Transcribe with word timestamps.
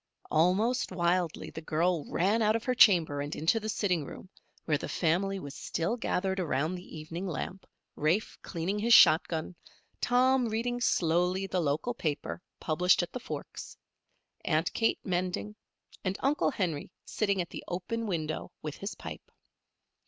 Almost 0.31 0.91
wildly 0.91 1.51
the 1.51 1.61
girl 1.61 2.09
ran 2.09 2.41
out 2.41 2.55
of 2.55 2.63
her 2.63 2.73
chamber 2.73 3.21
and 3.21 3.35
into 3.35 3.59
the 3.59 3.69
sitting 3.69 4.03
room, 4.03 4.29
where 4.65 4.79
the 4.79 4.89
family 4.89 5.39
was 5.39 5.53
still 5.53 5.95
gathered 5.95 6.39
around 6.39 6.73
the 6.73 6.97
evening 6.97 7.27
lamp, 7.27 7.67
Rafe 7.95 8.35
cleaning 8.41 8.79
his 8.79 8.95
shot 8.95 9.27
gun, 9.27 9.55
Tom 10.01 10.47
reading 10.49 10.81
slowly 10.81 11.45
the 11.45 11.61
local 11.61 11.93
paper, 11.93 12.41
published 12.59 13.03
at 13.03 13.11
the 13.13 13.19
Forks, 13.19 13.77
Aunt 14.43 14.73
Kate 14.73 14.97
mending, 15.03 15.55
and 16.03 16.17
Uncle 16.21 16.49
Henry 16.49 16.89
sitting 17.05 17.39
at 17.39 17.51
the 17.51 17.63
open 17.67 18.07
window 18.07 18.51
with 18.63 18.77
his 18.77 18.95
pipe. 18.95 19.29